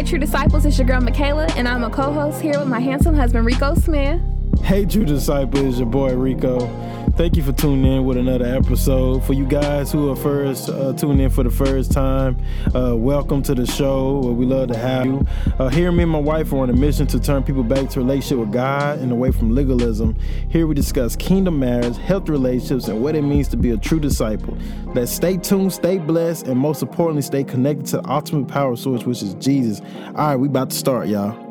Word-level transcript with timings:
Hey, 0.00 0.06
true 0.06 0.18
disciples, 0.18 0.64
it's 0.64 0.78
your 0.78 0.86
girl 0.86 1.02
Michaela, 1.02 1.46
and 1.56 1.68
I'm 1.68 1.84
a 1.84 1.90
co 1.90 2.10
host 2.10 2.40
here 2.40 2.58
with 2.58 2.68
my 2.68 2.80
handsome 2.80 3.14
husband, 3.14 3.44
Rico 3.44 3.74
Smith. 3.74 4.18
Hey, 4.64 4.84
true 4.86 5.04
disciples, 5.04 5.78
your 5.78 5.88
boy 5.88 6.14
Rico. 6.14 6.60
Thank 7.16 7.36
you 7.36 7.42
for 7.42 7.52
tuning 7.52 7.92
in 7.92 8.04
with 8.04 8.16
another 8.16 8.46
episode. 8.46 9.24
For 9.24 9.32
you 9.32 9.44
guys 9.44 9.90
who 9.90 10.10
are 10.10 10.16
first 10.16 10.68
uh, 10.68 10.92
tuning 10.92 11.20
in 11.20 11.30
for 11.30 11.42
the 11.42 11.50
first 11.50 11.90
time, 11.90 12.38
uh, 12.74 12.94
welcome 12.96 13.42
to 13.42 13.54
the 13.54 13.66
show. 13.66 14.20
We 14.20 14.46
love 14.46 14.68
to 14.68 14.78
have 14.78 15.06
you. 15.06 15.26
Uh, 15.58 15.68
here, 15.68 15.90
me 15.90 16.04
and 16.04 16.12
my 16.12 16.20
wife 16.20 16.52
are 16.52 16.58
on 16.58 16.70
a 16.70 16.72
mission 16.72 17.06
to 17.08 17.18
turn 17.18 17.42
people 17.42 17.64
back 17.64 17.90
to 17.90 17.98
relationship 17.98 18.38
with 18.38 18.52
God 18.52 19.00
and 19.00 19.10
away 19.10 19.32
from 19.32 19.54
legalism. 19.54 20.16
Here, 20.48 20.68
we 20.68 20.74
discuss 20.76 21.16
kingdom 21.16 21.58
marriage, 21.58 21.96
health 21.98 22.28
relationships, 22.28 22.86
and 22.86 23.02
what 23.02 23.16
it 23.16 23.22
means 23.22 23.48
to 23.48 23.56
be 23.56 23.72
a 23.72 23.76
true 23.76 23.98
disciple. 23.98 24.56
Let's 24.94 25.10
stay 25.10 25.36
tuned, 25.36 25.72
stay 25.72 25.98
blessed, 25.98 26.46
and 26.46 26.56
most 26.56 26.80
importantly, 26.80 27.22
stay 27.22 27.42
connected 27.42 27.86
to 27.86 27.96
the 27.98 28.08
ultimate 28.08 28.46
power 28.46 28.76
source, 28.76 29.04
which 29.04 29.22
is 29.22 29.34
Jesus. 29.34 29.80
All 30.14 30.28
right, 30.28 30.36
we 30.36 30.46
about 30.46 30.70
to 30.70 30.76
start, 30.76 31.08
y'all. 31.08 31.49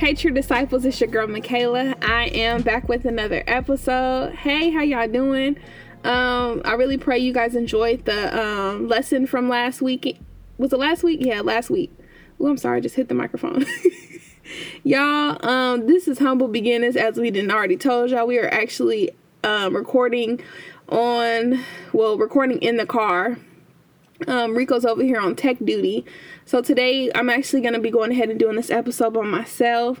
Hey, 0.00 0.14
true 0.14 0.30
disciples, 0.30 0.86
it's 0.86 0.98
your 0.98 1.10
girl 1.10 1.26
Michaela. 1.26 1.94
I 2.00 2.28
am 2.28 2.62
back 2.62 2.88
with 2.88 3.04
another 3.04 3.44
episode. 3.46 4.34
Hey, 4.34 4.70
how 4.70 4.80
y'all 4.80 5.06
doing? 5.06 5.58
Um, 6.04 6.62
I 6.64 6.72
really 6.72 6.96
pray 6.96 7.18
you 7.18 7.34
guys 7.34 7.54
enjoyed 7.54 8.06
the 8.06 8.42
um, 8.42 8.88
lesson 8.88 9.26
from 9.26 9.50
last 9.50 9.82
week. 9.82 10.18
Was 10.56 10.72
it 10.72 10.78
last 10.78 11.02
week? 11.02 11.20
Yeah, 11.22 11.42
last 11.42 11.68
week. 11.68 11.92
Oh, 12.40 12.46
I'm 12.46 12.56
sorry, 12.56 12.78
I 12.78 12.80
just 12.80 12.94
hit 12.94 13.08
the 13.08 13.14
microphone. 13.14 13.66
y'all, 14.84 15.46
um, 15.46 15.86
this 15.86 16.08
is 16.08 16.18
humble 16.18 16.48
beginnings. 16.48 16.96
As 16.96 17.18
we 17.18 17.30
didn't 17.30 17.50
already 17.50 17.76
told 17.76 18.08
y'all, 18.08 18.26
we 18.26 18.38
are 18.38 18.48
actually 18.48 19.10
um, 19.44 19.76
recording 19.76 20.40
on, 20.88 21.62
well, 21.92 22.16
recording 22.16 22.56
in 22.62 22.78
the 22.78 22.86
car. 22.86 23.36
Um, 24.26 24.54
Rico's 24.54 24.84
over 24.84 25.02
here 25.02 25.18
on 25.18 25.34
tech 25.34 25.58
duty. 25.64 26.04
So 26.44 26.60
today 26.60 27.10
I'm 27.14 27.30
actually 27.30 27.62
going 27.62 27.74
to 27.74 27.80
be 27.80 27.90
going 27.90 28.10
ahead 28.12 28.28
and 28.30 28.38
doing 28.38 28.56
this 28.56 28.70
episode 28.70 29.14
by 29.14 29.22
myself. 29.22 30.00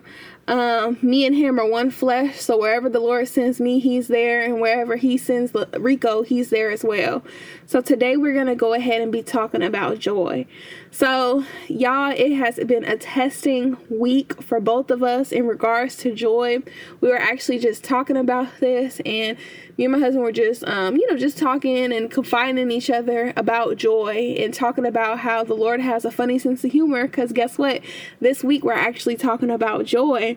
Um, 0.50 0.98
me 1.00 1.24
and 1.24 1.36
him 1.36 1.60
are 1.60 1.66
one 1.66 1.92
flesh, 1.92 2.40
so 2.40 2.58
wherever 2.58 2.88
the 2.88 2.98
Lord 2.98 3.28
sends 3.28 3.60
me, 3.60 3.78
He's 3.78 4.08
there, 4.08 4.42
and 4.42 4.60
wherever 4.60 4.96
He 4.96 5.16
sends 5.16 5.52
Rico, 5.78 6.22
He's 6.22 6.50
there 6.50 6.72
as 6.72 6.82
well. 6.82 7.22
So 7.66 7.80
today 7.80 8.16
we're 8.16 8.34
gonna 8.34 8.56
go 8.56 8.72
ahead 8.72 9.00
and 9.00 9.12
be 9.12 9.22
talking 9.22 9.62
about 9.62 10.00
joy. 10.00 10.46
So, 10.90 11.44
y'all, 11.68 12.10
it 12.10 12.34
has 12.34 12.56
been 12.66 12.82
a 12.82 12.96
testing 12.96 13.76
week 13.88 14.42
for 14.42 14.58
both 14.58 14.90
of 14.90 15.04
us 15.04 15.30
in 15.30 15.46
regards 15.46 15.96
to 15.98 16.12
joy. 16.12 16.58
We 17.00 17.10
were 17.10 17.16
actually 17.16 17.60
just 17.60 17.84
talking 17.84 18.16
about 18.16 18.48
this, 18.58 19.00
and 19.06 19.38
me 19.78 19.84
and 19.84 19.92
my 19.92 20.00
husband 20.00 20.24
were 20.24 20.32
just, 20.32 20.64
um, 20.64 20.96
you 20.96 21.08
know, 21.08 21.16
just 21.16 21.38
talking 21.38 21.92
and 21.92 22.10
confiding 22.10 22.58
in 22.58 22.72
each 22.72 22.90
other 22.90 23.32
about 23.36 23.76
joy 23.76 24.34
and 24.38 24.52
talking 24.52 24.84
about 24.84 25.20
how 25.20 25.44
the 25.44 25.54
Lord 25.54 25.80
has 25.80 26.04
a 26.04 26.10
funny 26.10 26.40
sense 26.40 26.64
of 26.64 26.72
humor. 26.72 27.06
Because 27.06 27.30
guess 27.32 27.56
what? 27.56 27.82
This 28.20 28.42
week 28.42 28.64
we're 28.64 28.72
actually 28.72 29.16
talking 29.16 29.48
about 29.48 29.86
joy 29.86 30.36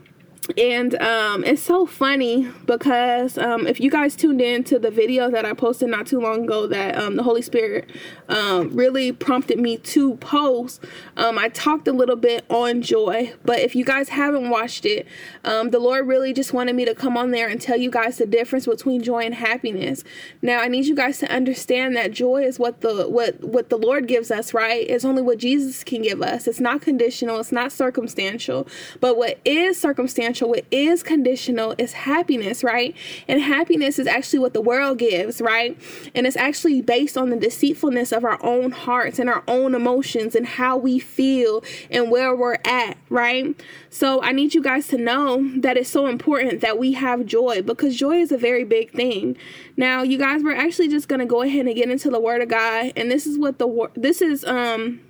and 0.57 0.99
um, 0.99 1.43
it's 1.43 1.61
so 1.61 1.85
funny 1.85 2.49
because 2.65 3.37
um, 3.37 3.67
if 3.67 3.79
you 3.79 3.91
guys 3.91 4.15
tuned 4.15 4.41
in 4.41 4.63
to 4.65 4.79
the 4.79 4.89
video 4.89 5.29
that 5.29 5.45
I 5.45 5.53
posted 5.53 5.89
not 5.89 6.07
too 6.07 6.19
long 6.19 6.45
ago 6.45 6.65
that 6.65 6.97
um, 6.97 7.15
the 7.15 7.21
Holy 7.21 7.43
Spirit 7.43 7.91
um, 8.27 8.75
really 8.75 9.11
prompted 9.11 9.59
me 9.59 9.77
to 9.77 10.15
post, 10.15 10.83
um, 11.15 11.37
I 11.37 11.49
talked 11.49 11.87
a 11.87 11.93
little 11.93 12.15
bit 12.15 12.43
on 12.49 12.81
joy. 12.81 13.33
But 13.45 13.59
if 13.59 13.75
you 13.75 13.85
guys 13.85 14.09
haven't 14.09 14.49
watched 14.49 14.83
it, 14.83 15.07
um, 15.45 15.69
the 15.69 15.77
Lord 15.77 16.07
really 16.07 16.33
just 16.33 16.53
wanted 16.53 16.75
me 16.75 16.85
to 16.85 16.95
come 16.95 17.17
on 17.17 17.29
there 17.29 17.47
and 17.47 17.61
tell 17.61 17.77
you 17.77 17.91
guys 17.91 18.17
the 18.17 18.25
difference 18.25 18.65
between 18.65 19.03
joy 19.03 19.23
and 19.23 19.35
happiness. 19.35 20.03
Now 20.41 20.59
I 20.59 20.67
need 20.69 20.85
you 20.87 20.95
guys 20.95 21.19
to 21.19 21.31
understand 21.31 21.95
that 21.97 22.11
joy 22.11 22.43
is 22.43 22.57
what 22.57 22.81
the 22.81 23.07
what 23.07 23.43
what 23.43 23.69
the 23.69 23.77
Lord 23.77 24.07
gives 24.07 24.31
us, 24.31 24.55
right? 24.55 24.89
It's 24.89 25.05
only 25.05 25.21
what 25.21 25.37
Jesus 25.37 25.83
can 25.83 26.01
give 26.01 26.23
us. 26.23 26.47
It's 26.47 26.59
not 26.59 26.81
conditional. 26.81 27.39
It's 27.39 27.51
not 27.51 27.71
circumstantial. 27.71 28.67
But 28.99 29.17
what 29.17 29.39
is 29.45 29.79
circumstantial 29.79 30.30
what 30.39 30.65
is 30.71 31.03
conditional 31.03 31.75
is 31.77 31.93
happiness, 31.93 32.63
right? 32.63 32.95
And 33.27 33.41
happiness 33.41 33.99
is 33.99 34.07
actually 34.07 34.39
what 34.39 34.53
the 34.53 34.61
world 34.61 34.99
gives, 34.99 35.41
right? 35.41 35.77
And 36.15 36.25
it's 36.25 36.37
actually 36.37 36.81
based 36.81 37.17
on 37.17 37.29
the 37.29 37.35
deceitfulness 37.35 38.11
of 38.11 38.23
our 38.23 38.37
own 38.43 38.71
hearts 38.71 39.19
and 39.19 39.29
our 39.29 39.43
own 39.47 39.75
emotions 39.75 40.35
and 40.35 40.45
how 40.45 40.77
we 40.77 40.99
feel 40.99 41.63
and 41.89 42.11
where 42.11 42.35
we're 42.35 42.59
at, 42.63 42.97
right? 43.09 43.59
So 43.89 44.21
I 44.21 44.31
need 44.31 44.53
you 44.53 44.61
guys 44.61 44.87
to 44.89 44.97
know 44.97 45.51
that 45.57 45.75
it's 45.75 45.89
so 45.89 46.07
important 46.07 46.61
that 46.61 46.77
we 46.77 46.93
have 46.93 47.25
joy 47.25 47.61
because 47.61 47.97
joy 47.97 48.17
is 48.17 48.31
a 48.31 48.37
very 48.37 48.63
big 48.63 48.91
thing. 48.91 49.35
Now, 49.75 50.03
you 50.03 50.17
guys, 50.17 50.43
we're 50.43 50.55
actually 50.55 50.87
just 50.87 51.07
going 51.07 51.19
to 51.19 51.25
go 51.25 51.41
ahead 51.41 51.65
and 51.65 51.75
get 51.75 51.89
into 51.89 52.09
the 52.09 52.19
word 52.19 52.41
of 52.41 52.49
God. 52.49 52.93
And 52.95 53.09
this 53.09 53.25
is 53.25 53.37
what 53.37 53.57
the 53.57 53.67
word, 53.67 53.91
this 53.95 54.21
is 54.21 54.43
um 54.45 55.01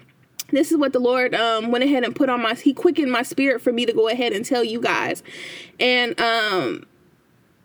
this 0.51 0.71
is 0.71 0.77
what 0.77 0.93
the 0.93 0.99
Lord 0.99 1.33
um, 1.35 1.71
went 1.71 1.83
ahead 1.83 2.03
and 2.03 2.15
put 2.15 2.29
on 2.29 2.41
my 2.41 2.53
he 2.53 2.73
quickened 2.73 3.11
my 3.11 3.23
spirit 3.23 3.61
for 3.61 3.71
me 3.71 3.85
to 3.85 3.93
go 3.93 4.07
ahead 4.07 4.33
and 4.33 4.45
tell 4.45 4.63
you 4.63 4.81
guys. 4.81 5.23
And 5.79 6.19
um 6.19 6.85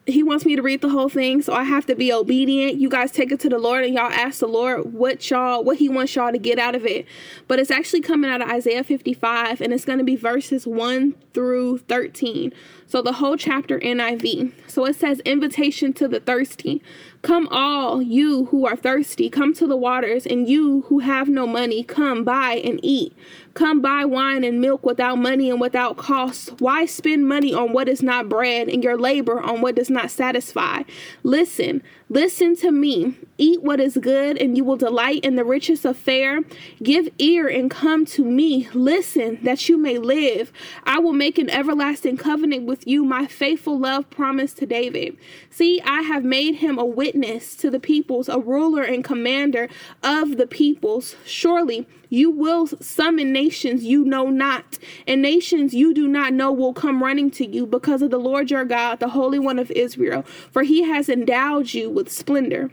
he 0.07 0.23
wants 0.23 0.47
me 0.47 0.55
to 0.55 0.63
read 0.63 0.83
the 0.83 0.89
whole 0.89 1.09
thing, 1.09 1.43
so 1.43 1.53
I 1.53 1.65
have 1.65 1.85
to 1.87 1.97
be 1.97 2.13
obedient. 2.13 2.79
You 2.79 2.89
guys 2.89 3.11
take 3.11 3.33
it 3.33 3.41
to 3.41 3.49
the 3.49 3.59
Lord 3.59 3.85
and 3.85 3.93
y'all 3.93 4.13
ask 4.13 4.39
the 4.39 4.47
Lord 4.47 4.93
what 4.93 5.29
y'all 5.31 5.65
what 5.65 5.79
he 5.79 5.89
wants 5.89 6.15
y'all 6.15 6.31
to 6.31 6.39
get 6.39 6.59
out 6.59 6.77
of 6.77 6.87
it. 6.87 7.07
But 7.49 7.59
it's 7.59 7.73
actually 7.73 8.03
coming 8.03 8.31
out 8.31 8.41
of 8.41 8.49
Isaiah 8.49 8.85
55 8.85 9.61
and 9.61 9.73
it's 9.73 9.85
going 9.85 9.99
to 9.99 10.05
be 10.05 10.15
verses 10.15 10.67
1 10.67 11.15
through 11.35 11.79
13. 11.79 12.53
So 12.89 13.03
the 13.03 13.15
whole 13.15 13.37
chapter 13.37 13.81
NIV. 13.81 14.53
So 14.69 14.87
it 14.87 14.95
says 14.95 15.21
invitation 15.21 15.93
to 15.95 16.07
the 16.07 16.21
thirsty. 16.21 16.83
Come 17.23 17.49
all 17.51 18.01
you 18.01 18.45
who 18.47 18.67
are 18.67 18.77
thirsty, 18.77 19.29
come 19.29 19.53
to 19.55 19.67
the 19.67 19.77
waters, 19.77 20.27
and 20.27 20.49
you 20.49 20.83
who 20.83 21.01
have 21.01 21.29
no 21.29 21.47
money, 21.47 21.83
come 21.83 22.23
buy 22.23 22.63
and 22.65 22.79
eat. 22.85 23.13
Come 23.55 23.81
buy 23.81 24.05
wine 24.05 24.45
and 24.45 24.61
milk 24.61 24.87
without 24.87 25.19
money 25.19 25.51
and 25.51 25.61
without 25.61 25.97
cost. 25.97 26.61
Why 26.61 26.87
spend 26.87 27.27
money 27.27 27.53
on 27.53 27.73
what 27.73 27.89
is 27.89 28.03
not 28.03 28.29
bread 28.29 28.69
and 28.69 28.85
your 28.85 28.97
labor 28.97 29.41
on 29.41 29.63
what 29.63 29.75
does 29.75 29.91
not 29.91 30.11
satisfy? 30.11 30.83
Listen, 31.25 31.83
listen 32.09 32.57
to 32.57 32.71
me. 32.71 33.17
Eat 33.39 33.63
what 33.63 33.81
is 33.81 33.99
good, 34.01 34.39
and 34.39 34.57
you 34.57 34.65
will 34.65 34.77
delight 34.77 35.23
in 35.25 35.37
the 35.37 35.45
riches 35.45 35.85
of 35.85 35.97
fare. 35.97 36.41
Give 36.83 37.09
ear 37.19 37.49
and 37.49 37.71
come 37.71 38.07
to 38.07 38.25
me. 38.25 38.69
Listen, 38.73 39.39
that 39.43 39.69
you 39.69 39.77
may 39.77 39.99
live. 39.99 40.53
I 40.85 40.99
will 40.99 41.13
make 41.13 41.37
an 41.37 41.51
everlasting 41.51 42.17
covenant 42.17 42.65
with 42.65 42.87
you, 42.87 43.05
my 43.05 43.27
faithful 43.27 43.79
love 43.79 44.09
promised 44.09 44.57
to 44.59 44.67
David. 44.67 45.19
See, 45.51 45.83
I 45.83 46.03
have 46.03 46.25
made 46.25 46.57
him 46.57 46.79
a 46.79 46.85
witness 46.85 47.55
to 47.57 47.71
the 47.71 47.81
peoples, 47.81 48.29
a 48.29 48.39
ruler 48.39 48.83
and 48.83 49.05
commander 49.05 49.69
of 50.03 50.39
the 50.39 50.47
peoples. 50.47 51.17
Surely 51.27 51.87
you 52.09 52.31
will 52.31 52.67
summon 52.81 53.33
nations 53.33 53.85
you 53.85 54.05
know 54.05 54.31
not, 54.31 54.79
and 55.07 55.21
nations 55.21 55.75
you 55.75 55.93
do 55.93 56.07
not 56.07 56.33
know 56.33 56.53
will 56.53 56.73
come 56.73 57.03
running 57.03 57.31
to 57.33 57.47
you 57.47 57.67
because 57.67 58.01
of 58.01 58.11
the 58.11 58.19
Lord 58.19 58.51
your 58.51 58.65
God, 58.65 59.01
the 59.01 59.09
Holy 59.09 59.39
One 59.39 59.59
of 59.59 59.71
Israel, 59.73 60.23
for 60.53 60.63
he 60.63 60.83
has 60.85 61.09
endowed 61.09 61.75
you 61.75 61.91
with 61.97 62.13
splendor. 62.13 62.71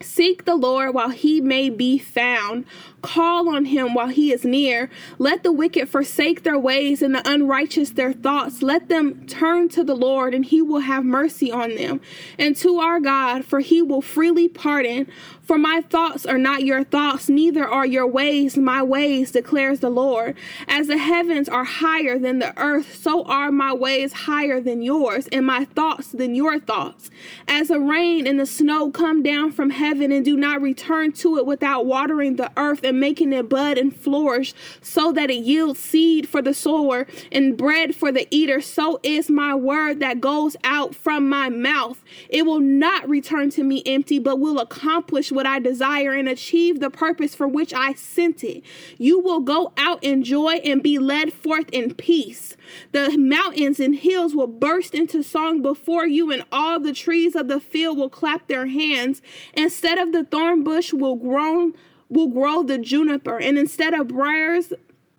Seek 0.00 0.46
the 0.46 0.54
Lord 0.54 0.94
while 0.94 1.10
he 1.10 1.42
may 1.42 1.68
be 1.68 1.98
found. 1.98 2.64
Call 3.02 3.48
on 3.48 3.66
him 3.66 3.94
while 3.94 4.08
he 4.08 4.32
is 4.32 4.44
near. 4.44 4.90
Let 5.18 5.42
the 5.42 5.52
wicked 5.52 5.88
forsake 5.88 6.42
their 6.42 6.58
ways 6.58 7.02
and 7.02 7.14
the 7.14 7.28
unrighteous 7.28 7.90
their 7.90 8.12
thoughts. 8.12 8.62
Let 8.62 8.88
them 8.88 9.26
turn 9.26 9.68
to 9.70 9.84
the 9.84 9.96
Lord, 9.96 10.34
and 10.34 10.44
he 10.44 10.60
will 10.60 10.80
have 10.80 11.04
mercy 11.04 11.50
on 11.50 11.74
them. 11.76 12.00
And 12.38 12.54
to 12.56 12.78
our 12.78 13.00
God, 13.00 13.44
for 13.44 13.60
he 13.60 13.82
will 13.82 14.02
freely 14.02 14.48
pardon. 14.48 15.06
For 15.42 15.58
my 15.58 15.80
thoughts 15.80 16.24
are 16.26 16.38
not 16.38 16.62
your 16.62 16.84
thoughts, 16.84 17.28
neither 17.28 17.66
are 17.66 17.84
your 17.84 18.06
ways 18.06 18.56
my 18.56 18.84
ways, 18.84 19.32
declares 19.32 19.80
the 19.80 19.90
Lord. 19.90 20.36
As 20.68 20.86
the 20.86 20.98
heavens 20.98 21.48
are 21.48 21.64
higher 21.64 22.20
than 22.20 22.38
the 22.38 22.56
earth, 22.56 22.94
so 22.94 23.24
are 23.24 23.50
my 23.50 23.72
ways 23.72 24.12
higher 24.12 24.60
than 24.60 24.80
yours, 24.80 25.26
and 25.32 25.44
my 25.44 25.64
thoughts 25.64 26.12
than 26.12 26.36
your 26.36 26.60
thoughts. 26.60 27.10
As 27.48 27.66
the 27.66 27.80
rain 27.80 28.28
and 28.28 28.38
the 28.38 28.46
snow 28.46 28.92
come 28.92 29.24
down 29.24 29.50
from 29.50 29.70
heaven 29.70 30.12
and 30.12 30.24
do 30.24 30.36
not 30.36 30.62
return 30.62 31.10
to 31.12 31.38
it 31.38 31.46
without 31.46 31.84
watering 31.84 32.36
the 32.36 32.52
earth 32.56 32.84
and 32.90 33.00
making 33.00 33.32
it 33.32 33.48
bud 33.48 33.78
and 33.78 33.96
flourish, 33.96 34.52
so 34.82 35.12
that 35.12 35.30
it 35.30 35.42
yields 35.44 35.80
seed 35.80 36.28
for 36.28 36.42
the 36.42 36.52
sower 36.52 37.06
and 37.32 37.56
bread 37.56 37.94
for 37.96 38.12
the 38.12 38.28
eater, 38.30 38.60
so 38.60 39.00
is 39.02 39.30
my 39.30 39.54
word 39.54 40.00
that 40.00 40.20
goes 40.20 40.56
out 40.64 40.94
from 40.94 41.28
my 41.28 41.48
mouth. 41.48 42.02
It 42.28 42.44
will 42.44 42.60
not 42.60 43.08
return 43.08 43.48
to 43.50 43.64
me 43.64 43.82
empty, 43.86 44.18
but 44.18 44.40
will 44.40 44.58
accomplish 44.58 45.32
what 45.32 45.46
I 45.46 45.58
desire 45.58 46.12
and 46.12 46.28
achieve 46.28 46.80
the 46.80 46.90
purpose 46.90 47.34
for 47.34 47.48
which 47.48 47.72
I 47.72 47.94
sent 47.94 48.44
it. 48.44 48.62
You 48.98 49.18
will 49.18 49.40
go 49.40 49.72
out 49.76 50.02
in 50.02 50.22
joy 50.22 50.56
and 50.64 50.82
be 50.82 50.98
led 50.98 51.32
forth 51.32 51.70
in 51.70 51.94
peace. 51.94 52.56
The 52.92 53.16
mountains 53.16 53.80
and 53.80 53.94
hills 53.94 54.34
will 54.34 54.46
burst 54.46 54.94
into 54.94 55.22
song 55.22 55.62
before 55.62 56.06
you, 56.06 56.30
and 56.30 56.44
all 56.50 56.80
the 56.80 56.92
trees 56.92 57.34
of 57.34 57.48
the 57.48 57.60
field 57.60 57.98
will 57.98 58.10
clap 58.10 58.48
their 58.48 58.66
hands. 58.66 59.22
Instead 59.54 59.98
of 59.98 60.12
the 60.12 60.24
thorn 60.24 60.64
bush 60.64 60.92
will 60.92 61.16
grow 61.16 61.72
will 62.10 62.28
grow 62.28 62.62
the 62.62 62.76
juniper, 62.78 63.38
and 63.38 63.56
instead 63.56 63.94
of 63.94 64.08
briars 64.08 64.72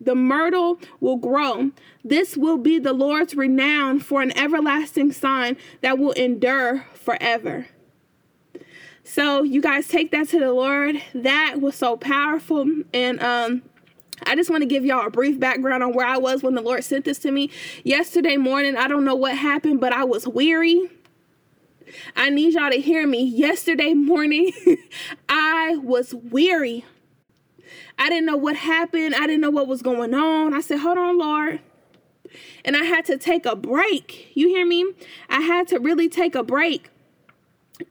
The 0.03 0.15
myrtle 0.15 0.79
will 0.99 1.17
grow. 1.17 1.69
This 2.03 2.35
will 2.35 2.57
be 2.57 2.79
the 2.79 2.91
Lord's 2.93 3.35
renown 3.35 3.99
for 3.99 4.23
an 4.23 4.35
everlasting 4.35 5.11
sign 5.11 5.57
that 5.81 5.99
will 5.99 6.13
endure 6.13 6.87
forever. 6.95 7.67
So 9.03 9.43
you 9.43 9.61
guys 9.61 9.87
take 9.87 10.11
that 10.11 10.29
to 10.29 10.39
the 10.39 10.51
Lord. 10.53 11.01
That 11.13 11.61
was 11.61 11.75
so 11.75 11.97
powerful. 11.97 12.65
And 12.93 13.21
um 13.21 13.61
I 14.25 14.35
just 14.35 14.51
want 14.51 14.61
to 14.61 14.67
give 14.67 14.85
y'all 14.85 15.07
a 15.07 15.09
brief 15.11 15.39
background 15.39 15.83
on 15.83 15.93
where 15.93 16.05
I 16.05 16.17
was 16.17 16.43
when 16.43 16.53
the 16.55 16.61
Lord 16.61 16.83
sent 16.83 17.05
this 17.05 17.19
to 17.19 17.31
me. 17.31 17.49
Yesterday 17.83 18.37
morning, 18.37 18.75
I 18.77 18.87
don't 18.87 19.03
know 19.03 19.15
what 19.15 19.35
happened, 19.35 19.81
but 19.81 19.93
I 19.93 20.03
was 20.03 20.27
weary. 20.27 20.89
I 22.15 22.29
need 22.29 22.53
y'all 22.53 22.71
to 22.71 22.79
hear 22.79 23.05
me. 23.07 23.23
Yesterday 23.23 23.93
morning, 23.93 24.51
I 25.29 25.77
was 25.77 26.13
weary. 26.13 26.85
I 27.97 28.09
didn't 28.09 28.25
know 28.25 28.37
what 28.37 28.55
happened. 28.55 29.15
I 29.15 29.27
didn't 29.27 29.41
know 29.41 29.49
what 29.49 29.67
was 29.67 29.81
going 29.81 30.13
on. 30.13 30.53
I 30.53 30.61
said, 30.61 30.79
Hold 30.79 30.97
on, 30.97 31.17
Lord. 31.17 31.59
And 32.63 32.77
I 32.77 32.83
had 32.83 33.05
to 33.05 33.17
take 33.17 33.45
a 33.45 33.55
break. 33.55 34.31
You 34.35 34.47
hear 34.47 34.65
me? 34.65 34.93
I 35.29 35.41
had 35.41 35.67
to 35.69 35.79
really 35.79 36.07
take 36.07 36.35
a 36.35 36.43
break 36.43 36.89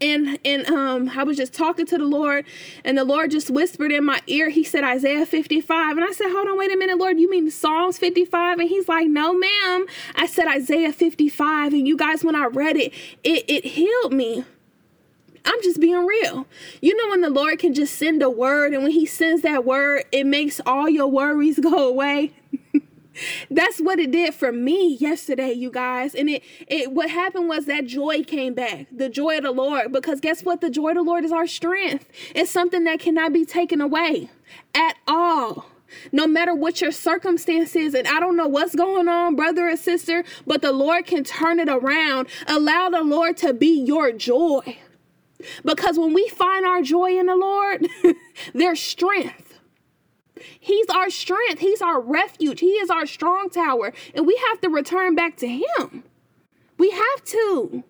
and 0.01 0.39
and 0.45 0.67
um 0.69 1.11
I 1.15 1.25
was 1.25 1.37
just 1.37 1.53
talking 1.53 1.87
to 1.87 1.99
the 1.99 2.05
Lord 2.05 2.45
and 2.85 2.97
the 2.97 3.05
Lord 3.05 3.31
just 3.31 3.51
whispered 3.51 3.93
in 3.93 4.05
my 4.05 4.21
ear. 4.27 4.49
He 4.49 4.65
said 4.65 4.85
Isaiah 4.85 5.27
55 5.27 5.97
and 5.97 6.05
I 6.05 6.13
said 6.13 6.31
hold 6.31 6.49
on 6.49 6.59
wait 6.59 6.73
a 6.73 6.77
minute 6.77 6.99
Lord. 6.99 7.19
You 7.19 7.31
mean 7.31 7.51
Psalms 7.51 7.99
55 7.99 8.59
and 8.59 8.69
he's 8.69 8.89
like 8.89 9.09
no 9.09 9.33
ma'am. 9.33 9.87
I 10.15 10.27
said 10.27 10.47
Isaiah 10.49 10.93
55 10.93 11.73
and 11.73 11.87
you 11.87 11.97
guys 11.97 12.25
when 12.25 12.37
I 12.37 12.47
read 12.47 12.77
it 12.77 12.93
it 13.25 13.45
it 13.49 13.65
healed 13.65 14.13
me. 14.13 14.45
I'm 15.45 15.63
just 15.63 15.81
being 15.81 16.07
real. 16.07 16.47
You 16.83 16.97
know, 16.97 17.11
when 17.11 17.23
the 17.23 17.31
Lord 17.31 17.59
can 17.59 17.73
just 17.73 17.97
send 17.97 18.23
a 18.23 18.29
word, 18.29 18.75
and 18.75 18.83
when 18.83 18.93
He 18.93 19.07
sends 19.07 19.41
that 19.43 19.65
word, 19.65 20.05
it 20.13 20.27
makes 20.27 20.61
all 20.67 20.89
your 20.89 21.07
worries 21.07 21.59
go 21.63 21.89
away. 21.89 22.33
That's 23.51 23.79
what 23.79 23.99
it 23.99 24.11
did 24.11 24.35
for 24.35 24.53
me 24.53 24.97
yesterday, 24.97 25.53
you 25.53 25.71
guys. 25.71 26.15
And 26.15 26.29
it 26.31 26.43
it 26.67 26.93
what 26.93 27.11
happened 27.11 27.49
was 27.49 27.67
that 27.67 27.87
joy 27.87 28.23
came 28.25 28.55
back. 28.55 28.87
The 28.93 29.09
joy 29.09 29.39
of 29.39 29.45
the 29.45 29.53
Lord 29.53 29.93
because 29.93 30.21
guess 30.21 30.43
what? 30.43 30.61
The 30.61 30.71
joy 30.71 30.91
of 30.91 30.97
the 30.97 31.03
Lord 31.03 31.25
is 31.25 31.33
our 31.33 31.47
strength. 31.47 32.09
It's 32.35 32.51
something 32.51 32.85
that 32.85 33.01
cannot 33.01 33.33
be 33.33 33.45
taken 33.45 33.81
away 33.81 34.31
at 34.75 34.97
all. 35.07 35.67
No 36.13 36.27
matter 36.27 36.55
what 36.55 36.81
your 36.81 36.93
circumstances, 36.93 37.95
and 37.95 38.07
I 38.07 38.21
don't 38.21 38.37
know 38.37 38.47
what's 38.47 38.77
going 38.77 39.09
on, 39.09 39.35
brother 39.35 39.69
or 39.69 39.77
sister, 39.77 40.25
but 40.47 40.63
the 40.63 40.71
Lord 40.71 41.07
can 41.07 41.25
turn 41.25 41.59
it 41.59 41.69
around. 41.69 42.29
Allow 42.47 42.91
the 42.91 43.03
Lord 43.03 43.37
to 43.39 43.53
be 43.53 43.83
your 43.83 44.13
joy. 44.13 44.79
Because 45.65 45.99
when 45.99 46.13
we 46.13 46.29
find 46.29 46.67
our 46.67 46.83
joy 46.83 47.19
in 47.19 47.27
the 47.27 47.37
Lord, 47.37 47.89
there's 48.55 48.81
strength. 48.81 49.50
He's 50.59 50.89
our 50.89 51.11
strength. 51.11 51.61
He's 51.61 51.83
our 51.83 52.01
refuge. 52.01 52.61
He 52.61 52.73
is 52.73 52.91
our 52.91 53.07
strong 53.07 53.51
tower. 53.51 53.93
And 54.15 54.27
we 54.27 54.41
have 54.49 54.61
to 54.63 54.69
return 54.69 55.15
back 55.15 55.37
to 55.39 55.49
Him. 55.49 56.05
We 56.79 56.91
have 56.91 57.25
to. 57.25 57.85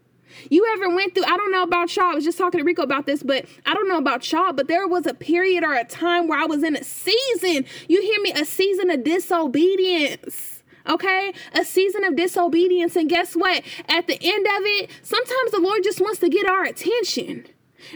You 0.49 0.67
ever 0.73 0.94
went 0.94 1.14
through, 1.14 1.25
I 1.25 1.37
don't 1.37 1.52
know 1.52 1.62
about 1.62 1.94
y'all, 1.94 2.06
I 2.06 2.14
was 2.14 2.25
just 2.25 2.38
talking 2.38 2.58
to 2.58 2.64
Rico 2.64 2.82
about 2.82 3.06
this, 3.06 3.23
but 3.23 3.47
I 3.67 3.75
don't 3.75 3.88
know 3.88 3.99
about 3.99 4.31
y'all, 4.31 4.52
but 4.52 4.69
there 4.69 4.87
was 4.87 5.06
a 5.06 5.14
period 5.14 5.64
or 5.64 5.75
a 5.75 5.85
time 5.85 6.29
where 6.29 6.38
I 6.38 6.47
was 6.47 6.62
in 6.62 6.76
a 6.76 6.85
season, 6.85 7.64
you 7.88 8.00
hear 8.00 8.20
me, 8.23 8.32
a 8.32 8.44
season 8.44 8.91
of 8.91 9.05
disobedience. 9.05 10.62
Okay, 10.88 11.35
a 11.52 11.64
season 11.64 12.05
of 12.05 12.17
disobedience. 12.17 12.97
And 12.97 13.08
guess 13.08 13.35
what? 13.35 13.62
At 13.88 14.06
the 14.06 14.19
end 14.20 14.47
of 14.47 14.62
it, 14.64 14.91
sometimes 15.02 15.50
the 15.52 15.61
Lord 15.61 15.85
just 15.85 16.00
wants 16.00 16.20
to 16.20 16.29
get 16.29 16.49
our 16.49 16.64
attention. 16.64 17.47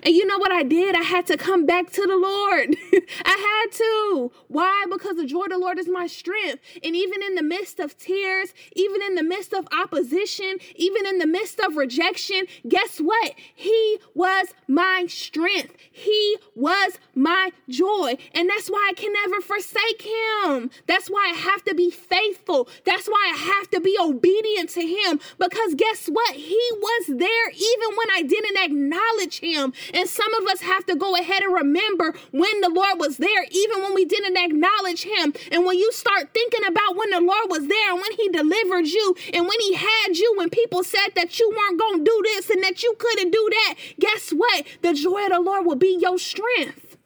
And 0.03 0.15
you 0.15 0.27
know 0.27 0.39
what 0.39 0.53
I 0.53 0.63
did? 0.63 0.95
I 0.95 1.03
had 1.03 1.27
to 1.27 1.37
come 1.37 1.67
back 1.67 1.91
to 1.93 2.03
the 2.03 2.17
Lord. 2.17 2.77
I 3.25 3.63
had 3.65 3.73
to. 3.79 4.33
Why? 4.49 4.85
Because 4.91 5.17
the 5.17 5.27
joy 5.27 5.45
of 5.45 5.51
the 5.51 5.59
Lord 5.59 5.79
is 5.79 5.89
my 5.89 6.07
strength. 6.07 6.63
And 6.83 6.97
even 6.97 7.23
in 7.23 7.35
the 7.35 7.43
midst 7.43 7.81
of 7.81 7.97
tears, 7.99 8.55
even 8.75 9.03
in 9.03 9.15
the 9.15 9.23
midst 9.23 9.53
of 9.53 9.69
opposition, 9.73 10.59
even 10.75 11.07
in 11.07 11.19
the 11.19 11.27
midst 11.27 11.61
of 11.61 11.77
rejection, 11.77 12.45
guess 12.69 12.99
what? 12.99 13.35
He 13.55 13.99
was 14.15 14.49
my 14.67 15.07
strength. 15.09 15.77
He 15.91 16.39
was 16.55 16.99
my 17.15 17.53
joy. 17.69 18.17
And 18.33 18.49
that's 18.49 18.69
why 18.69 18.91
I 18.91 18.95
can 18.95 19.13
never 19.13 19.41
forsake 19.41 20.03
him. 20.03 20.71
That's 20.87 21.09
why 21.09 21.33
I 21.33 21.37
have 21.37 21.63
to 21.65 21.75
be 21.75 21.91
faithful. 21.91 22.69
That's 22.85 23.07
why 23.07 23.33
I 23.35 23.37
have 23.37 23.71
to 23.71 23.81
be 23.81 23.97
obedient 24.01 24.71
to 24.71 24.83
him. 24.83 25.21
Because 25.39 25.75
guess 25.75 26.07
what? 26.07 26.35
He 26.35 26.61
was 26.81 27.07
there 27.09 27.51
even 27.51 27.97
when 27.97 28.11
I 28.13 28.23
didn't 28.23 28.59
acknowledge 28.59 29.41
him. 29.41 29.73
And 29.93 30.09
some 30.09 30.33
of 30.35 30.47
us 30.49 30.61
have 30.61 30.87
to 30.87 30.97
go 30.97 31.17
ahead 31.17 31.43
and 31.43 31.53
remember 31.53 32.15
when 32.31 32.61
the 32.61 32.69
Lord 32.69 32.99
was 32.99 33.19
there, 33.19 33.45
even 33.51 33.83
when 33.83 33.95
we 33.95 34.05
didn't 34.05 34.37
acknowledge 34.37 35.03
Him. 35.03 35.35
And 35.51 35.65
when 35.65 35.79
you 35.79 35.93
start 35.93 36.33
thinking 36.33 36.65
about 36.67 36.97
when 36.97 37.11
the 37.11 37.21
Lord 37.21 37.51
was 37.51 37.67
there 37.67 37.93
and 37.93 38.01
when 38.01 38.13
He 38.13 38.29
delivered 38.29 38.87
you 38.87 39.17
and 39.33 39.47
when 39.47 39.61
He 39.61 39.75
had 39.75 40.17
you, 40.17 40.35
when 40.37 40.51
people 40.51 40.85
said 40.85 41.11
that 41.17 41.39
you 41.39 41.51
weren't 41.51 41.79
going 41.79 41.99
to 41.99 42.05
do 42.05 42.23
this 42.25 42.51
and 42.51 42.63
that 42.63 42.83
you 42.83 42.95
couldn't 42.99 43.31
do 43.31 43.49
that, 43.51 43.75
guess 43.99 44.31
what? 44.31 44.67
The 44.83 44.95
joy 44.95 45.25
of 45.25 45.31
the 45.31 45.41
Lord 45.41 45.67
will 45.67 45.77
be 45.77 45.99
your 46.01 46.19
strength. 46.19 46.97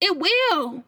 It 0.00 0.16
will. 0.16 0.84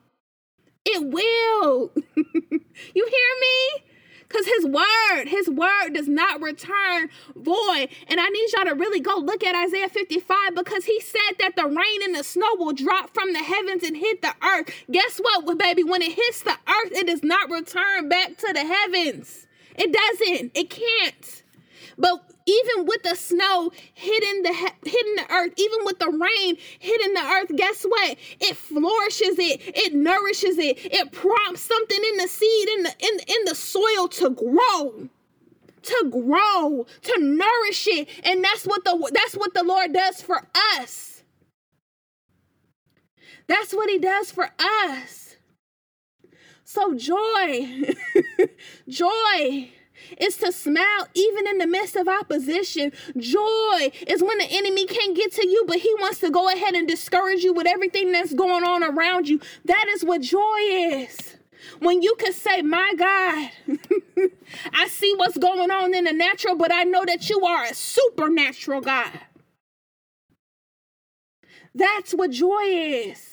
It 0.85 1.05
will. 1.05 1.91
you 2.15 3.07
hear 3.07 3.31
me? 3.41 3.90
Because 4.31 4.47
his 4.47 4.67
word, 4.67 5.27
his 5.27 5.51
word 5.51 5.91
does 5.93 6.07
not 6.07 6.41
return 6.41 7.09
void. 7.35 7.89
And 8.07 8.21
I 8.21 8.29
need 8.29 8.49
y'all 8.53 8.65
to 8.67 8.75
really 8.75 9.01
go 9.01 9.17
look 9.17 9.43
at 9.43 9.57
Isaiah 9.67 9.89
55 9.89 10.55
because 10.55 10.85
he 10.85 11.01
said 11.01 11.37
that 11.41 11.57
the 11.57 11.67
rain 11.67 12.03
and 12.05 12.15
the 12.15 12.23
snow 12.23 12.55
will 12.57 12.73
drop 12.73 13.13
from 13.13 13.33
the 13.33 13.41
heavens 13.41 13.83
and 13.83 13.97
hit 13.97 14.23
the 14.23 14.33
earth. 14.43 14.71
Guess 14.89 15.19
what, 15.19 15.59
baby? 15.59 15.83
When 15.83 16.01
it 16.01 16.13
hits 16.13 16.43
the 16.43 16.53
earth, 16.53 16.93
it 16.93 17.09
does 17.09 17.25
not 17.25 17.51
return 17.51 18.09
back 18.09 18.39
to 18.39 18.53
the 18.53 18.65
heavens. 18.65 19.49
It 19.75 19.93
doesn't. 19.93 20.53
It 20.55 20.71
can't. 20.71 21.43
But 22.01 22.19
even 22.47 22.87
with 22.87 23.03
the 23.03 23.15
snow 23.15 23.71
hitting 23.95 24.43
the 24.43 24.53
hitting 24.53 25.17
the 25.17 25.27
earth, 25.31 25.53
even 25.57 25.85
with 25.85 25.99
the 25.99 26.09
rain 26.09 26.57
hitting 26.79 27.13
the 27.15 27.21
earth, 27.21 27.55
guess 27.55 27.85
what? 27.85 28.17
It 28.41 28.57
flourishes 28.57 29.39
it, 29.39 29.61
it 29.67 29.95
nourishes 29.95 30.59
it, 30.59 30.79
it 30.85 31.13
prompts 31.13 31.61
something 31.61 32.01
in 32.11 32.17
the 32.17 32.27
seed 32.29 32.69
in 32.71 32.83
the 32.85 32.95
in, 33.01 33.21
in 33.29 33.45
the 33.45 33.55
soil 33.55 34.09
to 34.09 34.31
grow 34.31 35.09
to 35.83 36.11
grow, 36.11 36.87
to 37.03 37.19
nourish 37.21 37.87
it. 37.87 38.09
And 38.25 38.45
that's 38.45 38.65
what 38.65 38.85
the 38.85 39.11
that's 39.13 39.35
what 39.35 39.55
the 39.55 39.65
Lord 39.65 39.93
does 39.93 40.23
for 40.23 40.43
us. 40.79 41.23
That's 43.47 43.73
what 43.73 43.91
he 43.91 43.99
does 43.99 44.31
for 44.31 44.51
us. 44.59 45.37
So 46.65 46.95
joy. 46.95 47.95
joy 48.89 49.71
is 50.19 50.37
to 50.39 50.53
smile 50.53 51.09
even 51.15 51.47
in 51.47 51.59
the 51.59 51.67
midst 51.67 51.97
of 51.97 52.09
opposition. 52.09 52.93
Joy 53.17 53.93
is 54.07 54.23
when 54.23 54.39
the 54.39 54.49
enemy 54.51 54.87
can't 54.87 55.17
get 55.17 55.33
to 55.33 55.47
you, 55.47 55.65
but 55.67 55.79
he 55.79 55.93
wants 56.01 56.21
to 56.21 56.31
go 56.31 56.49
ahead 56.49 56.75
and 56.75 56.87
discourage 56.87 57.43
you 57.43 57.53
with 57.53 57.67
everything 57.67 58.13
that's 58.13 58.35
going 58.35 58.65
on 58.65 58.83
around 58.83 59.29
you. 59.29 59.41
That 59.65 59.87
is 59.91 60.05
what 60.05 60.23
joy 60.23 60.59
is. 60.61 61.37
When 61.81 62.03
you 62.03 62.15
can 62.19 62.33
say, 62.33 62.63
My 62.63 62.93
God, 62.97 63.51
I 64.73 64.89
see 64.89 65.15
what's 65.17 65.39
going 65.39 65.71
on 65.71 65.95
in 65.95 66.05
the 66.05 66.13
natural, 66.13 66.57
but 66.57 66.73
I 66.73 66.85
know 66.85 67.05
that 67.05 67.29
you 67.29 67.41
are 67.45 67.65
a 67.65 67.75
supernatural 67.75 68.81
God. 68.81 69.21
That's 71.75 72.13
what 72.13 72.31
joy 72.31 72.65
is. 72.65 73.30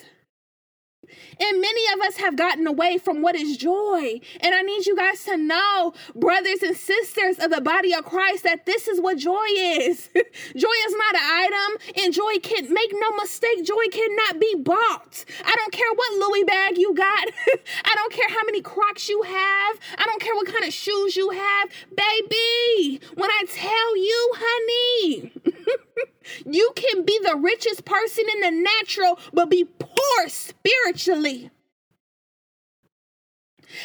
And 1.39 1.61
many 1.61 1.81
of 1.93 2.01
us 2.01 2.17
have 2.17 2.35
gotten 2.35 2.65
away 2.67 2.97
from 2.97 3.21
what 3.21 3.35
is 3.35 3.57
joy. 3.57 4.19
And 4.41 4.55
I 4.55 4.61
need 4.61 4.85
you 4.85 4.95
guys 4.95 5.23
to 5.25 5.37
know, 5.37 5.93
brothers 6.15 6.61
and 6.63 6.75
sisters 6.75 7.37
of 7.39 7.51
the 7.51 7.61
body 7.61 7.93
of 7.93 8.05
Christ, 8.05 8.43
that 8.43 8.65
this 8.65 8.87
is 8.87 8.99
what 8.99 9.17
joy 9.17 9.45
is. 9.55 10.09
joy 10.13 10.77
is 10.87 10.95
not 10.95 11.15
an 11.15 11.21
item, 11.23 12.03
and 12.03 12.13
joy 12.13 12.39
can 12.41 12.73
make 12.73 12.91
no 12.93 13.11
mistake, 13.17 13.63
joy 13.63 13.85
cannot 13.91 14.39
be 14.39 14.55
bought. 14.55 15.25
I 15.45 15.55
don't 15.55 15.71
care 15.71 15.91
what 15.95 16.27
Louis 16.27 16.43
bag 16.43 16.77
you 16.77 16.93
got. 16.93 17.27
I 17.85 17.95
don't 17.95 18.13
care 18.13 18.29
how 18.29 18.43
many 18.45 18.61
crocs 18.61 19.07
you 19.07 19.21
have. 19.21 19.79
I 19.97 20.05
don't 20.05 20.21
care 20.21 20.35
what 20.35 20.47
kind 20.47 20.65
of 20.65 20.73
shoes 20.73 21.15
you 21.15 21.29
have. 21.29 21.69
Baby, 21.95 23.01
when 23.15 23.29
I 23.29 23.43
tell 23.47 23.97
you, 23.97 24.31
honey, 24.35 25.31
you 26.45 26.71
can 26.75 27.03
be 27.05 27.19
the 27.23 27.35
richest 27.35 27.85
person 27.85 28.25
in 28.33 28.41
the 28.41 28.51
natural, 28.51 29.19
but 29.33 29.49
be 29.49 29.65
poor 29.65 30.27
spiritually. 30.27 31.51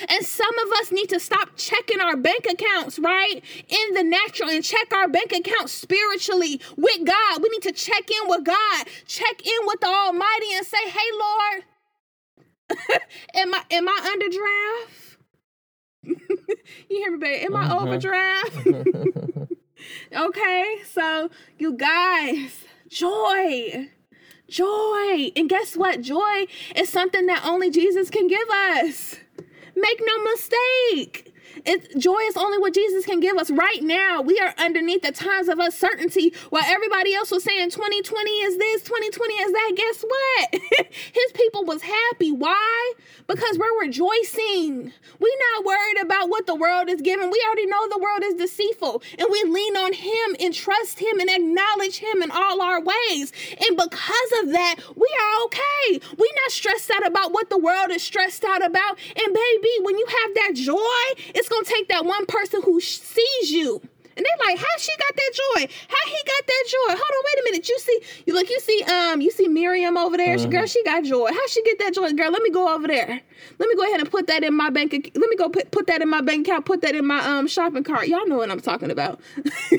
And 0.09 0.25
some 0.25 0.57
of 0.61 0.73
us 0.81 0.93
need 0.93 1.09
to 1.09 1.19
stop 1.19 1.51
checking 1.57 2.01
our 2.01 2.17
bank 2.17 2.47
accounts, 2.51 2.99
right? 2.99 3.43
In 3.69 3.95
the 3.95 4.05
natural 4.05 4.49
and 4.49 4.63
check 4.63 4.93
our 4.93 5.09
bank 5.09 5.33
accounts 5.33 5.73
spiritually 5.73 6.61
with 6.77 7.05
God. 7.05 7.43
We 7.43 7.49
need 7.49 7.63
to 7.63 7.73
check 7.73 8.09
in 8.11 8.29
with 8.29 8.45
God, 8.45 8.87
check 9.07 9.45
in 9.45 9.67
with 9.67 9.81
the 9.81 9.89
Almighty 9.89 10.55
and 10.55 10.67
say, 10.67 10.89
hey, 10.89 10.99
Lord, 11.19 11.65
am 13.35 13.55
I 13.55 13.63
am 13.71 13.89
I 13.89 14.11
under 14.13 14.29
draft? 14.29 15.03
you 16.89 16.97
hear 16.99 17.13
me, 17.13 17.19
baby? 17.19 17.45
Am 17.45 17.57
I 17.57 17.65
uh-huh. 17.65 17.79
overdraft? 17.81 18.67
Okay, 20.15 20.77
so 20.91 21.31
you 21.59 21.75
guys, 21.77 22.65
joy. 22.89 23.91
Joy. 24.49 25.33
And 25.35 25.49
guess 25.49 25.77
what? 25.77 26.03
Joy 26.03 26.47
is 26.77 26.91
something 26.91 27.25
that 27.27 27.43
only 27.45 27.71
Jesus 27.71 28.11
can 28.11 28.27
give 28.27 28.51
us. 28.51 29.17
Make 29.75 30.01
no 30.05 30.25
mistake. 30.25 31.32
It's 31.65 31.95
joy 31.95 32.19
is 32.29 32.37
only 32.37 32.59
what 32.59 32.75
Jesus 32.75 33.05
can 33.05 33.21
give 33.21 33.37
us 33.37 33.51
right 33.51 33.83
now. 33.83 34.21
We 34.21 34.39
are 34.39 34.55
underneath 34.59 35.03
the 35.03 35.13
times 35.13 35.49
of 35.49 35.59
uncertainty 35.59 36.33
while 36.51 36.65
everybody 36.67 37.15
else 37.15 37.31
was 37.31 37.45
saying 37.45 37.71
2020 37.71 38.31
is 38.31 38.59
this, 38.59 38.83
2020 38.83 39.35
is 39.35 39.53
that. 39.53 39.73
Guess 39.77 40.05
what? 40.05 40.63
His 41.13 41.33
people 41.35 41.65
was 41.65 41.83
happy. 41.83 42.33
Why? 42.33 42.93
Because 43.27 43.59
we're 43.59 43.81
rejoicing. 43.81 44.93
We're 45.19 45.43
not 45.55 45.65
worried 45.65 46.03
about 46.03 46.29
what 46.29 46.47
the 46.47 46.55
world 46.55 46.89
is 46.89 47.01
giving. 47.01 47.31
We 47.31 47.43
already 47.47 47.67
know 47.67 47.89
the 47.89 47.99
world 47.99 48.23
is 48.25 48.35
deceitful. 48.35 49.03
And 49.19 49.29
we 49.31 49.43
lean 49.45 49.77
on 49.77 49.93
him 49.93 50.37
and 50.41 50.55
trust 50.55 50.99
him 50.99 51.21
and 51.21 51.31
acknowledge 51.31 51.99
him 51.99 52.23
in 52.23 52.31
all 52.31 52.61
our 52.61 52.81
ways. 52.81 53.33
And 53.69 53.77
because 53.77 54.33
of 54.43 54.53
that, 54.53 54.77
we 54.97 55.09
are 55.21 55.45
okay. 55.45 56.01
We're 56.17 56.39
not 56.43 56.51
stressed 56.51 56.91
out 56.91 57.07
about 57.07 57.33
what 57.33 57.51
the 57.51 57.59
world 57.59 57.91
is 57.91 58.03
stressed 58.03 58.45
out 58.45 58.65
about. 58.65 58.99
And 59.17 59.35
baby, 59.35 59.71
when 59.83 59.99
you 59.99 60.07
have 60.07 60.35
that 60.35 60.53
joy, 60.55 61.23
it's 61.43 61.49
gonna 61.49 61.65
take 61.65 61.89
that 61.89 62.05
one 62.05 62.25
person 62.27 62.63
who 62.63 62.81
sees 62.81 63.51
you. 63.51 63.81
And 64.17 64.25
they're 64.25 64.47
like, 64.47 64.59
how 64.59 64.79
she 64.79 64.93
got 64.97 65.17
that 65.17 65.31
joy? 65.35 65.75
How 65.89 66.07
he 66.07 66.17
got 66.25 66.47
that 66.47 66.65
joy? 66.69 66.89
Hold 66.89 67.01
on, 67.01 67.25
wait 67.25 67.41
a 67.41 67.45
minute. 67.45 67.69
You 67.69 67.79
see, 67.81 68.01
you 68.27 68.35
look, 68.35 68.49
you 68.49 68.61
see, 68.61 68.83
um, 68.85 69.21
you 69.21 69.31
see 69.33 69.49
Miriam 69.49 69.97
over 69.97 70.17
there. 70.17 70.39
She, 70.39 70.49
girl, 70.49 70.67
she 70.67 70.85
got 70.85 71.03
joy. 71.03 71.29
How 71.33 71.47
she 71.49 71.63
get 71.65 71.79
that 71.81 71.95
joy? 71.95 72.13
Girl, 72.13 72.31
let 72.31 72.43
me 72.43 72.51
go 72.51 72.73
over 72.73 72.87
there. 72.87 73.21
Let 73.59 73.69
me 73.69 73.75
go 73.75 73.85
ahead 73.89 74.01
and 74.01 74.11
put 74.11 74.29
that 74.29 74.45
in 74.45 74.55
my 74.55 74.71
bank. 74.71 74.93
Let 74.93 75.31
me 75.31 75.37
go 75.37 75.49
put, 75.49 75.73
put 75.73 75.89
that 75.89 76.01
in 76.01 76.09
my 76.09 76.21
bank 76.21 76.47
account. 76.47 76.67
Put 76.67 76.83
that 76.83 76.95
in 76.95 77.07
my 77.07 77.19
um 77.27 77.49
shopping 77.49 77.83
cart. 77.83 78.07
Y'all 78.07 78.27
know 78.27 78.37
what 78.37 78.51
I'm 78.51 78.61
talking 78.61 78.91
about. 78.91 79.19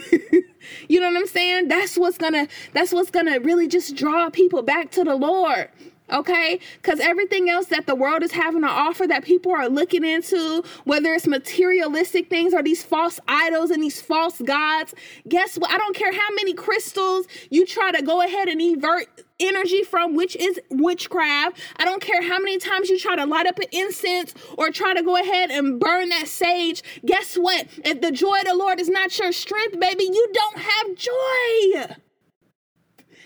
you 0.90 1.00
know 1.00 1.08
what 1.08 1.18
I'm 1.18 1.28
saying? 1.28 1.70
That's 1.70 1.96
what's 1.96 2.18
gonna. 2.18 2.48
That's 2.74 2.92
what's 2.92 3.12
gonna 3.12 3.40
really 3.40 3.70
just 3.70 3.96
draw 3.96 4.30
people 4.30 4.64
back 4.64 4.92
to 4.92 5.04
the 5.04 5.16
Lord 5.16 5.70
okay? 6.12 6.60
Because 6.82 7.00
everything 7.00 7.50
else 7.50 7.68
that 7.68 7.88
the 7.88 7.96
world 7.96 8.24
is 8.24 8.32
having 8.32 8.62
to 8.62 8.68
offer 8.68 9.08
that 9.08 9.24
people 9.24 9.52
are 9.52 9.70
looking 9.70 10.04
into, 10.04 10.64
whether 10.84 11.14
it's 11.14 11.28
materialistic 11.28 12.30
things 12.30 12.54
or 12.54 12.64
these 12.64 12.84
false 12.84 13.20
idols 13.28 13.72
and 13.72 13.82
these 13.82 14.02
false 14.02 14.42
gods, 14.42 14.94
guess 15.28 15.58
what? 15.58 15.72
I 15.72 15.78
don't 15.78 15.96
care 15.96 16.14
how 16.14 16.36
many 16.36 16.54
crystals 16.54 17.28
you 17.50 17.66
try 17.66 17.92
to 17.92 18.02
go 18.02 18.22
ahead 18.22 18.48
and 18.48 18.62
evert 18.62 19.08
energy 19.40 19.84
from, 19.84 20.16
which 20.16 20.36
is 20.36 20.60
witchcraft. 20.70 21.60
I 21.78 21.86
don't 21.86 22.02
care 22.02 22.22
how 22.22 22.40
many 22.40 22.58
times 22.58 22.90
you 22.90 23.00
try 23.00 23.16
to 23.16 23.26
light 23.26 23.48
up 23.48 23.58
an 23.60 23.68
incense 23.72 24.34
or 24.58 24.70
try 24.70 24.94
to 24.94 25.04
go 25.04 25.18
ahead 25.18 25.52
and 25.52 25.80
burn 25.80 26.10
that 26.10 26.28
sage. 26.28 26.84
Guess 27.06 27.36
what? 27.36 27.68
If 27.84 28.02
the 28.02 28.12
joy 28.12 28.40
of 28.40 28.46
the 28.46 28.56
Lord 28.56 28.80
is 28.80 28.90
not 28.90 29.18
your 29.18 29.32
strength, 29.32 29.80
baby, 29.80 30.04
you 30.04 30.30
don't 30.34 30.58
have 30.58 30.96
joy. 30.96 31.96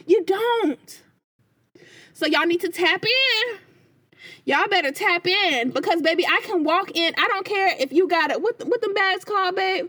You 0.05 0.23
don't. 0.23 1.01
So 2.17 2.25
y'all 2.25 2.47
need 2.47 2.61
to 2.61 2.69
tap 2.69 3.05
in. 3.05 3.59
Y'all 4.45 4.67
better 4.67 4.91
tap 4.91 5.27
in 5.27 5.69
because 5.69 6.01
baby, 6.01 6.25
I 6.25 6.41
can 6.43 6.63
walk 6.63 6.89
in. 6.95 7.13
I 7.15 7.27
don't 7.27 7.45
care 7.45 7.75
if 7.77 7.93
you 7.93 8.07
got 8.07 8.31
it. 8.31 8.41
What 8.41 8.65
what 8.65 8.81
them 8.81 8.95
bags 8.95 9.23
called, 9.23 9.55
babe? 9.55 9.87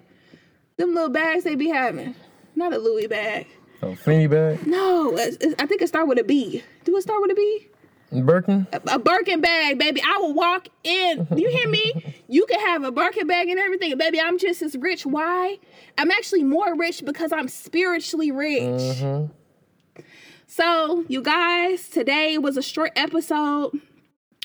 Them 0.76 0.94
little 0.94 1.08
bags 1.08 1.44
they 1.44 1.54
be 1.54 1.70
having. 1.70 2.14
Not 2.54 2.74
a 2.74 2.78
Louis 2.78 3.06
bag. 3.06 3.46
A 3.80 3.96
fanny 3.96 4.26
bag? 4.26 4.66
No, 4.66 5.16
it's, 5.16 5.38
it's, 5.40 5.54
I 5.58 5.64
think 5.64 5.80
it 5.80 5.88
start 5.88 6.06
with 6.06 6.18
a 6.18 6.24
B. 6.24 6.62
Do 6.84 6.94
it 6.98 7.02
start 7.02 7.22
with 7.22 7.30
a 7.30 7.34
B? 7.34 7.66
Birkin? 8.12 8.66
A, 8.74 8.80
a 8.92 8.98
Birkin 8.98 9.40
bag, 9.40 9.78
baby. 9.78 10.02
I 10.06 10.18
will 10.18 10.34
walk 10.34 10.68
in. 10.84 11.26
You 11.34 11.48
hear 11.48 11.68
me? 11.68 12.14
you 12.28 12.44
can 12.44 12.60
have 12.60 12.84
a 12.84 12.92
Birkin 12.92 13.26
bag 13.26 13.48
and 13.48 13.58
everything. 13.58 13.96
Baby, 13.96 14.20
I'm 14.20 14.36
just 14.38 14.60
as 14.60 14.76
rich. 14.76 15.06
Why? 15.06 15.58
I'm 15.96 16.10
actually 16.10 16.42
more 16.42 16.76
rich 16.76 17.02
because 17.06 17.32
I'm 17.32 17.48
spiritually 17.48 18.30
rich. 18.32 18.60
Mm-hmm. 18.60 19.32
So, 20.58 21.04
you 21.06 21.22
guys, 21.22 21.88
today 21.88 22.36
was 22.36 22.56
a 22.56 22.62
short 22.62 22.90
episode. 22.96 23.80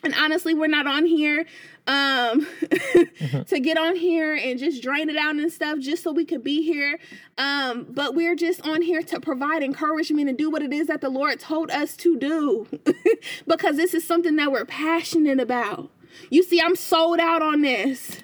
And 0.04 0.14
honestly, 0.14 0.54
we're 0.54 0.68
not 0.68 0.86
on 0.86 1.08
here 1.08 1.48
um 1.88 2.46
to 3.48 3.60
get 3.60 3.80
on 3.80 3.96
here 3.96 4.36
and 4.36 4.60
just 4.60 4.84
drain 4.84 5.10
it 5.10 5.18
out 5.18 5.36
and 5.36 5.52
stuff 5.52 5.80
just 5.80 6.04
so 6.04 6.14
we 6.14 6.24
could 6.24 6.42
be 6.42 6.62
here 6.62 6.98
um 7.38 7.86
but 7.90 8.16
we're 8.16 8.36
just 8.36 8.66
on 8.66 8.82
here 8.82 9.02
to 9.02 9.20
provide 9.20 9.62
encouragement 9.62 10.30
and 10.30 10.38
do 10.38 10.50
what 10.50 10.62
it 10.62 10.72
is 10.72 10.88
that 10.88 11.02
the 11.02 11.10
lord 11.10 11.42
told 11.42 11.70
us 11.72 11.98
to 11.98 12.16
do 12.16 12.66
because 13.48 13.76
this 13.76 13.94
is 13.94 14.08
something 14.08 14.38
that 14.38 14.50
we're 14.50 14.64
passionate 14.64 15.42
about 15.42 15.92
you 16.30 16.42
see 16.42 16.62
i'm 16.62 16.78
sold 16.78 17.20
out 17.20 17.42
on 17.42 17.60
this 17.60 18.23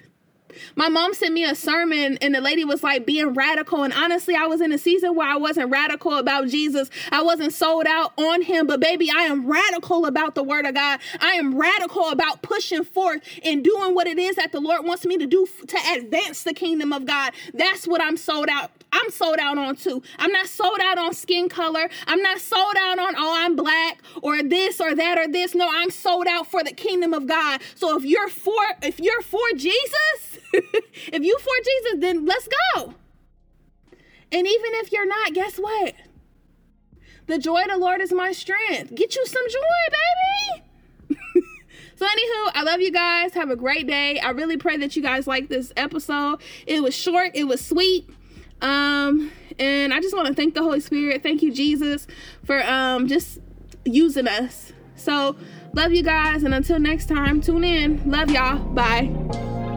my 0.75 0.89
mom 0.89 1.13
sent 1.13 1.33
me 1.33 1.43
a 1.43 1.55
sermon 1.55 2.17
and 2.21 2.33
the 2.33 2.41
lady 2.41 2.65
was 2.65 2.83
like 2.83 3.05
being 3.05 3.33
radical. 3.33 3.83
And 3.83 3.93
honestly, 3.93 4.35
I 4.35 4.45
was 4.45 4.61
in 4.61 4.71
a 4.71 4.77
season 4.77 5.15
where 5.15 5.27
I 5.27 5.37
wasn't 5.37 5.71
radical 5.71 6.13
about 6.13 6.47
Jesus. 6.47 6.89
I 7.11 7.21
wasn't 7.21 7.53
sold 7.53 7.85
out 7.87 8.13
on 8.17 8.41
him. 8.41 8.67
But 8.67 8.79
baby, 8.79 9.09
I 9.09 9.23
am 9.23 9.47
radical 9.47 10.05
about 10.05 10.35
the 10.35 10.43
word 10.43 10.65
of 10.65 10.75
God. 10.75 10.99
I 11.19 11.33
am 11.33 11.57
radical 11.57 12.09
about 12.09 12.41
pushing 12.41 12.83
forth 12.83 13.21
and 13.43 13.63
doing 13.63 13.95
what 13.95 14.07
it 14.07 14.17
is 14.17 14.35
that 14.35 14.51
the 14.51 14.59
Lord 14.59 14.85
wants 14.85 15.05
me 15.05 15.17
to 15.17 15.25
do 15.25 15.47
to 15.67 15.77
advance 15.95 16.43
the 16.43 16.53
kingdom 16.53 16.93
of 16.93 17.05
God. 17.05 17.33
That's 17.53 17.87
what 17.87 18.01
I'm 18.01 18.17
sold 18.17 18.49
out 18.49 18.71
I'm 18.91 19.11
sold 19.11 19.37
out 19.39 19.57
on 19.57 19.75
too. 19.75 20.01
I'm 20.17 20.31
not 20.31 20.47
sold 20.47 20.79
out 20.81 20.97
on 20.97 21.13
skin 21.13 21.49
color. 21.49 21.89
I'm 22.07 22.21
not 22.21 22.39
sold 22.39 22.75
out 22.77 22.99
on, 22.99 23.15
oh, 23.15 23.33
I'm 23.37 23.55
black 23.55 23.99
or 24.21 24.41
this 24.41 24.81
or 24.81 24.95
that 24.95 25.17
or 25.17 25.27
this. 25.27 25.53
No, 25.53 25.69
I'm 25.71 25.91
sold 25.91 26.27
out 26.27 26.47
for 26.47 26.63
the 26.63 26.71
kingdom 26.71 27.13
of 27.13 27.27
God. 27.27 27.61
So 27.75 27.97
if 27.97 28.03
you're 28.03 28.29
for 28.29 28.61
if 28.81 28.99
you're 28.99 29.21
for 29.21 29.45
Jesus, 29.55 30.38
if 30.53 31.23
you 31.23 31.37
for 31.39 31.53
Jesus, 31.63 31.99
then 31.99 32.25
let's 32.25 32.47
go. 32.75 32.93
And 34.31 34.47
even 34.47 34.71
if 34.75 34.91
you're 34.91 35.07
not, 35.07 35.33
guess 35.33 35.57
what? 35.57 35.95
The 37.27 37.37
joy 37.37 37.61
of 37.61 37.69
the 37.69 37.77
Lord 37.77 38.01
is 38.01 38.11
my 38.11 38.31
strength. 38.31 38.95
Get 38.95 39.15
you 39.15 39.25
some 39.25 39.43
joy, 39.49 39.59
baby. 39.91 40.65
So, 41.99 42.05
anywho, 42.05 42.51
I 42.53 42.63
love 42.63 42.79
you 42.79 42.93
guys. 42.93 43.33
Have 43.33 43.49
a 43.49 43.57
great 43.57 43.85
day. 43.85 44.19
I 44.19 44.29
really 44.29 44.55
pray 44.55 44.77
that 44.77 44.95
you 44.95 45.01
guys 45.01 45.27
like 45.27 45.49
this 45.49 45.73
episode. 45.75 46.39
It 46.65 46.81
was 46.81 46.95
short, 46.95 47.31
it 47.33 47.43
was 47.43 47.59
sweet. 47.59 48.09
Um, 48.61 49.33
and 49.59 49.93
I 49.93 49.99
just 49.99 50.15
want 50.15 50.29
to 50.29 50.33
thank 50.33 50.53
the 50.53 50.63
Holy 50.63 50.79
Spirit. 50.79 51.21
Thank 51.23 51.41
you, 51.41 51.51
Jesus, 51.51 52.07
for 52.45 52.63
um 52.63 53.07
just 53.07 53.39
using 53.83 54.29
us. 54.29 54.71
So 54.95 55.35
love 55.73 55.91
you 55.91 56.03
guys, 56.03 56.43
and 56.43 56.53
until 56.53 56.79
next 56.79 57.07
time, 57.07 57.41
tune 57.41 57.65
in. 57.65 58.09
Love 58.09 58.31
y'all. 58.31 58.59
Bye. 58.59 59.68